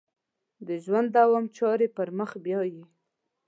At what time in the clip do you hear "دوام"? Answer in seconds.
1.17-1.45